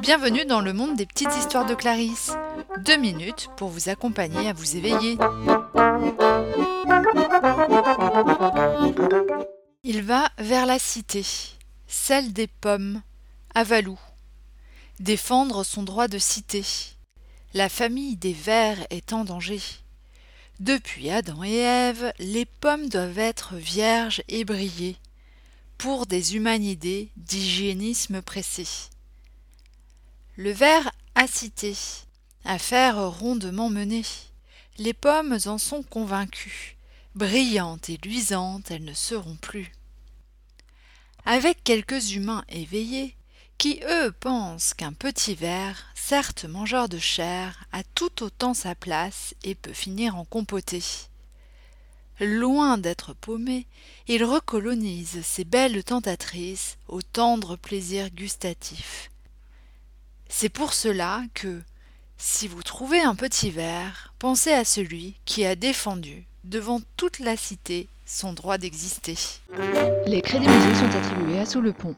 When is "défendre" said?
15.00-15.64